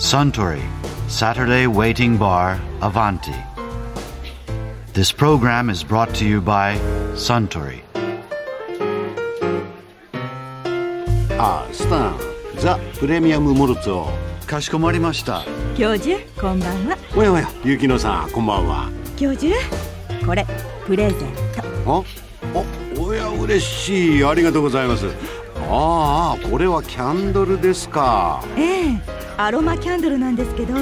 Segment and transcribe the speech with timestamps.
[0.00, 0.62] Suntory
[1.08, 3.34] Saturday Waiting Bar Avanti.
[4.94, 6.78] This program is brought to you by
[7.14, 7.82] Suntory.
[11.38, 12.18] あスタン
[12.58, 14.08] ザ・プレミアム・モルツを
[14.46, 15.44] かしこまりました。
[15.76, 16.96] 教授こんばんは。
[17.14, 18.88] おやおや雪乃さんこんばんは。
[19.18, 19.54] 教授
[20.24, 20.46] これ
[20.86, 21.18] プレゼン
[21.84, 21.92] ト。
[21.92, 22.02] あ
[22.96, 24.24] おおや嬉しい。
[24.24, 25.06] ありがとうございます。
[25.68, 28.42] ああこれはキャンドルですか。
[28.56, 30.74] ええアロマキャンドルなんですけど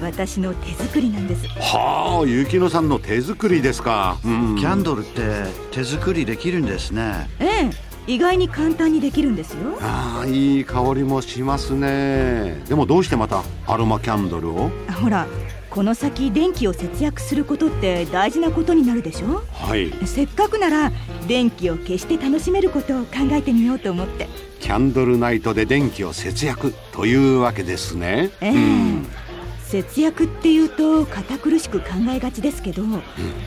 [0.00, 1.48] 私の手作りなんです。
[1.48, 7.28] はあ雪乃さんの手作りですか、うん、キャンドルって手作りできるんですね。
[7.40, 7.70] ええ
[8.06, 9.76] 意外に簡単にできるんですよ。
[9.82, 12.62] ああいい香りもしますね。
[12.68, 14.70] でもどうしてまたアロマキャンドルを？
[15.02, 15.26] ほら
[15.68, 19.42] この先電気を節約することって大事なことになるでしょ。
[19.52, 19.92] はい。
[20.06, 20.92] せっかくなら
[21.26, 24.28] 電気を消して楽しめることを考えてみようと思って
[24.68, 28.50] キャンドルナイトで電気を節約というわけですね、ええ。
[28.50, 29.06] うん。
[29.62, 33.00] 節約っていうと堅苦しく考えがちですけど、も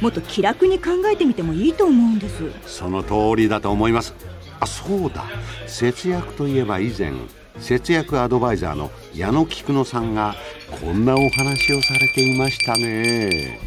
[0.07, 2.49] っと気楽に考えてみてもいいと思うんです。
[2.65, 4.15] その通りだと思います。
[4.59, 5.25] あそうだ。
[5.67, 7.11] 節約といえば以前
[7.59, 10.35] 節約アドバイザーの矢野菊野さんが
[10.83, 13.59] こんなお話をされていましたね。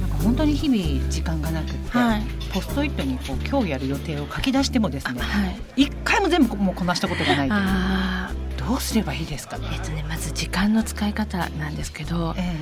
[0.00, 5.84] なんか本当に日々時間がなくって、はいポストイットにこう今日やる予定を書き出してもですねはい。
[5.84, 12.54] 一回も全部もうこなしたことがないというあどうすればいいですかえっとね、まず時間の使い方なんですけど、え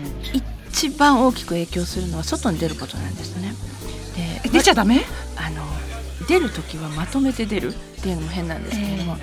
[0.69, 3.53] 一番大きく影響するのは外に出ることなんですね。
[4.17, 5.03] で、え出ちゃダメ？
[5.37, 5.67] あの
[6.29, 9.17] 出る時はまとめて出るっていうのも変なんですけれども、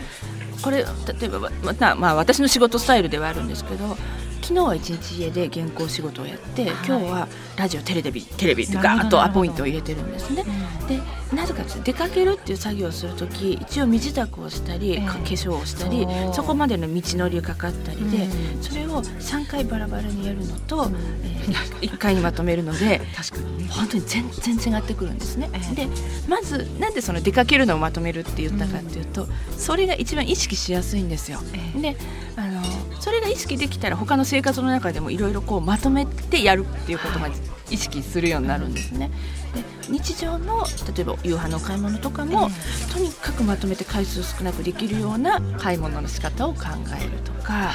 [0.61, 0.85] これ例
[1.23, 3.97] えばまたまあ私の仕事スタイルではあるんですけど。
[4.41, 6.72] 昨日は一日家で原稿仕事をやって、はい。
[6.86, 9.22] 今日はラジオテレビテレビとなるほど。
[9.23, 10.44] アポイントを入れてるんですね。
[10.88, 11.00] で
[11.36, 15.06] なぜか出かけるっていう作業をする時一応身支度をしたり、ええ。
[15.06, 20.89] か化粧をしたりそこまでの道のりがかかったりで、うんそれを3回バラバラにやるのと、
[21.23, 23.69] え1回にまとめるので 確かにね。
[23.69, 25.50] 本当に全然違ってくるんですね。
[25.53, 25.75] ええ。
[25.75, 25.88] で
[26.28, 31.40] まずなんでその出かけるのをまとめるって言ったかっていうと、それが一番意識しやすいんですよ。
[31.53, 31.97] ええで
[32.38, 32.62] あの
[33.05, 37.29] それが意識できたら他の生活の中でもいろいろこうまとめてやるっていうことが
[37.69, 39.11] 意識するようになるんですね。
[39.53, 42.49] で日常の例えば夕飯の買い物とかも、
[42.91, 46.61] とにかくまとめて回数少なくできるような買い物の仕方を考
[46.99, 47.71] えるとか,、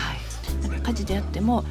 [0.62, 1.64] なんか家事であっても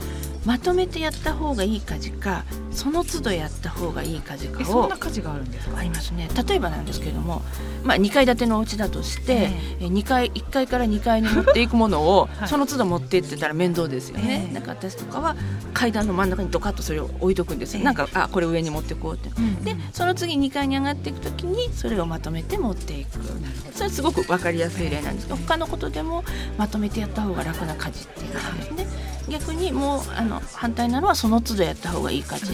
[0.49, 5.77] まとめてやった方がいい家事かその都度やった方がいい家事かえそんをな家事があるんですか？
[5.77, 6.27] ありますね。
[6.47, 7.43] 例えばなんですけれども、
[7.83, 12.49] まあ、2階建てのお家だとして、え2階1階から2階に持っていくものを、 はい。
[12.49, 14.53] その都度持って行ってたら面倒ですよね、ええ。
[14.55, 15.35] なんか私とかは
[15.75, 17.85] 階段の真ん中にドカッとそれを置いとくんですよ、ええ。
[17.85, 23.19] なんかあこれ上に持ってこうって、うんでその次2階に上がっていく時にそれをまとめて持っていく。
[23.73, 25.27] それはすごく分かりやすい例なんです。
[25.27, 26.23] けど他のことでも
[26.57, 28.87] まとめてやった方が楽な家事っていうことですね、
[29.27, 32.53] 逆にもうあの反対なのはその都度やった方がいい家事、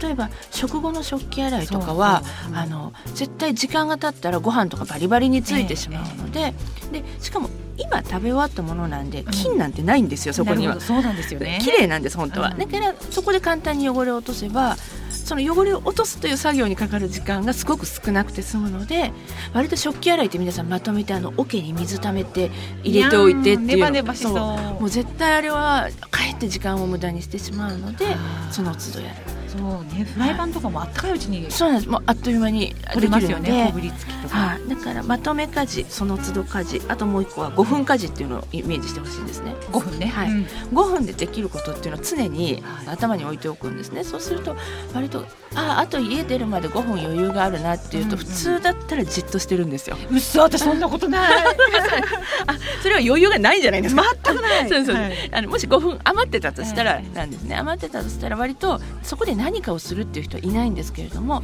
[0.00, 6.54] 例えば食後の食器洗いとかはあの絶対時間が経ったらご飯とかバリバリについてしまうので,、
[6.92, 10.80] でしかも今食べ終わったものなんで菌なんてないんですよ、そこには。
[10.80, 11.58] そうなんですよね。
[11.62, 12.58] 綺麗なんです本当は、うん。
[12.58, 14.76] だからそこで簡単に汚れを落とせば
[15.10, 19.12] その汚れを落とすという作業にかかる時間がすごく少なくて済むので
[19.54, 22.50] 割と食器洗いって皆さんまとめてあの桶に水溜めて
[22.82, 24.32] 入れておいてっていそう。
[24.34, 28.06] もう絶対あれはかえって時間を無駄にしてしまうので
[28.50, 31.90] その都度やるそうねフライパンとかもあったかいうちにそうなんです。
[31.90, 34.36] もうあっという間に取れますよねこびりつきとか。
[34.36, 36.82] はい、だからまとめ家事その都度家事。
[36.88, 39.54] あともう一個は5分家事っていうのをイメージしてほしいんですね。
[39.72, 40.06] 5分ね。
[40.06, 40.30] はい。
[40.30, 40.42] うん。
[40.72, 44.04] 5分でできることっていうのは常に頭に置いておくんですね。
[44.04, 44.56] そうすると
[44.94, 51.44] 割とああと家出るまで5分余裕があるなっていうとうんうん普通だったらじっとしてるんですよ、うっそ私そんなことない。
[52.46, 54.02] あそれは余裕がないんじゃないですか。
[54.24, 54.68] 全くない。
[54.70, 55.30] そうそう、はい。
[55.32, 57.56] あのもし5分余ってたとしたらええなんですね。
[57.56, 61.42] 余ってたとしたら割とそこで何かをするっていう人はいないんですけれども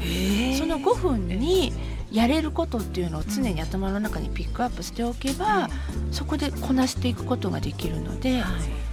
[0.56, 1.72] その5分に
[2.12, 5.69] やれることっていうのを常に頭の中にピックアップしておけば、
[6.10, 8.42] そこでこなしていくことができるので,、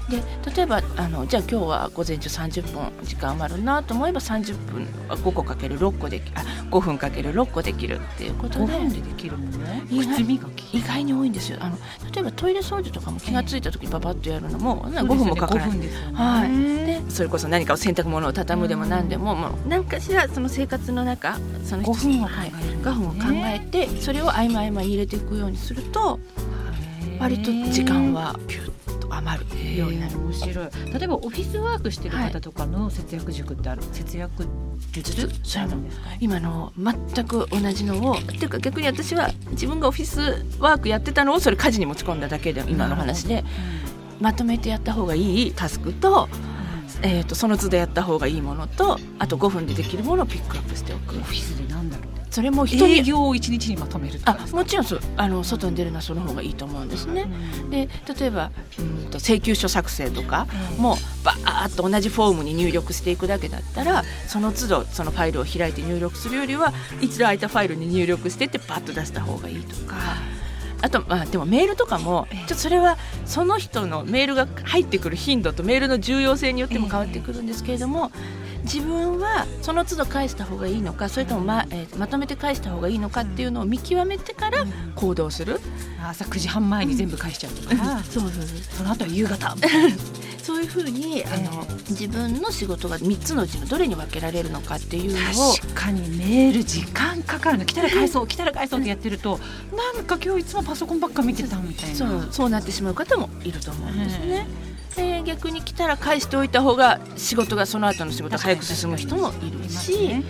[0.09, 0.21] で
[0.55, 10.21] 例えばあのじゃあ今日は午前中30分時間余るなと思えば30分は5個かける6個できあ5分かける6個できるっていうこと5で分でできるもの意外
[10.73, 11.57] 意外に多いんですよ。
[11.61, 11.77] あの
[12.11, 15.15] 例えばトイレ掃除とかも気がついた時にパパッとやるのも、5そうですよね。
[15.15, 15.79] 分もかから5ない。
[15.79, 15.89] ね。
[16.13, 16.49] はい、
[16.85, 22.51] でそれこそ何かを洗濯物を畳むでも何でも,、もう何かしらその生活の中その5分を考はい。
[22.61, 26.19] え5分を考えてそれを合間合間に入れていくようにすると
[27.19, 28.74] 割と時間はピュッ
[29.07, 30.17] と余るようになる。
[30.17, 30.69] 面白い。
[30.93, 34.47] 例えばオフィスワークしてる方とかの節約塾ってある、節約
[34.91, 35.29] 術？
[35.43, 43.43] それもなんですか今の全く同じのをっていうか逆に私は自分がオフィスワークやってたのをそれ家事に持ち込んだだけで今の話で
[44.19, 46.29] まとめてやった方がいいタスクと,、
[47.01, 51.17] えー、とその都度やった方がいいものとあと5分でできるものをピックアップしておく。
[51.17, 51.89] オフィスでなん
[52.35, 57.27] それも人に営業を一日にまとめるあもちろんそうあの外に出るのはその方がいいと思うんですね。
[57.69, 60.45] で例えばうんと請求書作成とか
[60.77, 69.95] もバーッと同じフォームに入力していくだけだったらその都度そのファイルを開いて入力するよりは一度空いたファイルに入力してってパッと出した方がいいとか。
[70.81, 78.11] あとまあでもメールとかもちょっとそれはその人のメールが入ってくる頻度とメールの重要性によっても変わってくるんですけれども
[78.65, 84.65] 自分はその都度返した方がいいのかそれともま,、えーまとめて返した方がいいのかっていうのを見極めてから
[84.95, 85.59] 行動する、
[86.03, 88.57] 朝9時半前に全部返しちゃうとか、そうそうそう。
[88.77, 89.55] その後は夕方
[90.45, 97.65] そういうふうにあの、自分の仕事が3つのうちのどれに分けられるのかっていうのを確かにメール時間かかるの。
[97.65, 99.39] 来たら返そう来たら返そうってやってると
[99.75, 101.95] なんか今日いつもパソコンばっか見てたみたいな。
[101.95, 104.45] そうそうなってしまう方もいると思うんですね。
[104.95, 110.23] で逆に来たら返しておいた方が仕事がその後の仕事が早く進む人もいるし、ね。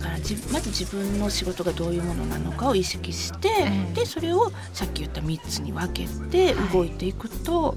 [0.00, 7.76] だからじまず自分の仕事がどういうものなのかを意識して、ええでそれをさっき言った3つに分けて動いていくと、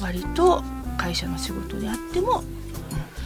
[0.00, 0.62] 割と
[0.96, 2.60] 会社の仕事であっても、うん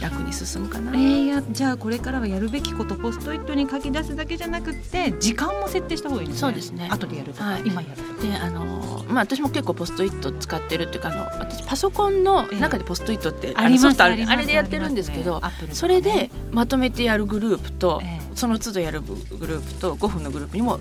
[0.01, 0.91] 楽に進むかな。
[0.91, 6.41] えー、やじゃあこれからはやるべきことポストイットに書き出すだけじゃなくて時間も設定した方がいいですね。
[6.41, 6.89] そうですね。
[6.91, 7.61] 後でやるとか、はい。
[7.65, 8.21] 今やるとか。
[8.21, 15.41] であのまあ、私も結構ポストイット使ってるっていうかあの私パソコンの中でポストイットって、あのソフトあるあれでやってるんですけど、
[15.71, 18.25] それでまとめてやるグループと、ええ。
[18.35, 19.15] その都度やるグ
[19.47, 20.79] ループと5分のグループにもあ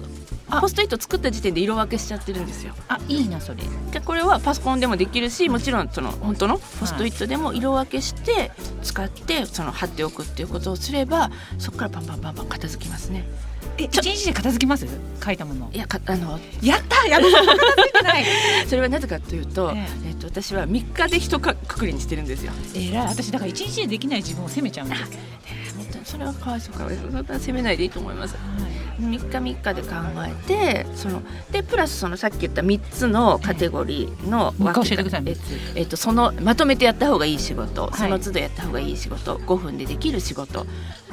[0.60, 2.74] ポストイット作った時点で色分けしちゃってるんですよ。
[2.88, 3.62] あいいなそれ。
[3.92, 8.50] でこれはパソコンでもできるしもちろんその本当のポストイットでも色分けして
[8.82, 13.24] 使ってその貼っておくっていうことをすればそこからバンバンバンバン片付きますね。
[13.76, 14.86] え一日で片付きます？
[15.24, 15.68] 書いたもの。
[15.72, 17.06] いやかあのやった！
[17.08, 18.24] やる片付いてない！
[18.68, 20.10] それはなぜかというと,、ええ。
[20.12, 22.52] っと私は3日で一かくくりにしてるんですよ。
[22.76, 23.06] えらい。
[23.08, 25.02] 私だから一日でできない自分を責めちゃうんです、
[26.04, 28.36] それはかわいそうかわいそうそんな責めないでいいと思います。
[28.98, 29.88] 3日3日で考
[30.26, 34.94] えてそのでプラスそのさっき言った3つのカテゴリーのもう一回教
[35.74, 37.98] えっとそのまとめてやった方がいい仕事、い。
[37.98, 39.36] その都度やった方がいい仕事。
[39.38, 40.66] 5分でできる仕事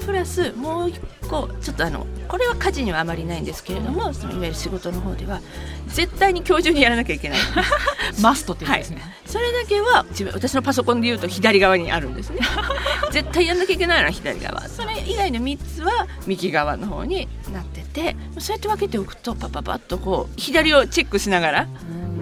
[0.06, 1.00] プラスもう一
[1.30, 5.40] 個ちょっとあのこれは家事にはあまりないんですけれどもそのいわゆる仕事の方では
[5.88, 7.40] 絶対に今日中にやらなきゃいけない。
[8.22, 12.40] マストって言うんですね、それだけは自分私のパソコンで言うと左側にあるんですね。
[13.12, 14.68] 絶対やんなきゃいけないのは左側。
[14.68, 21.68] それ以外の3つは右側の方になっててそうやって分けておくとパパパッとこう左をチェックしながら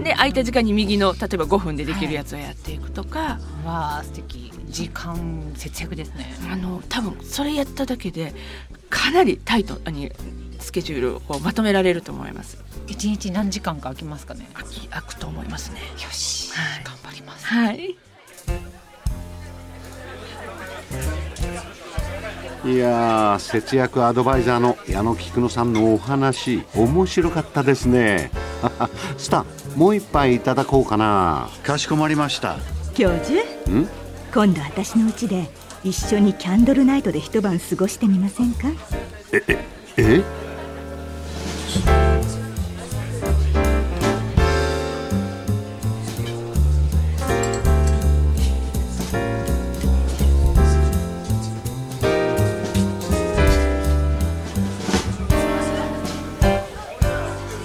[0.03, 4.51] で空いた時間に右の例えば5分でできるやつをやっていくとか、わあ素敵。
[4.69, 6.33] 時間節約ですね。
[6.51, 8.33] あの多分それやっただけで
[8.89, 10.11] かなりタイトに
[10.59, 12.63] スケジュールをまとめられると思います。
[12.87, 14.47] 一日何時間か空きますかね？
[14.53, 15.79] 空き空くと思いますね。
[15.79, 16.83] よし、はい。
[16.83, 17.45] 頑張ります。
[17.45, 17.95] はい。
[22.65, 28.31] いやー節約アドバイザーの矢野菊野さんのお話面白かったですね。
[29.17, 29.45] スタン
[29.79, 31.49] もう一杯いただこうかな。
[31.63, 32.57] かしこまりました。
[32.93, 33.41] 教授？
[33.69, 33.87] ん？
[34.33, 35.49] 今度私の家で
[35.85, 38.67] 一緒にキャンドルナイトで一晩過ごしてみませんか？
[39.31, 40.21] え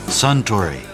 [0.07, 0.94] ？Suntory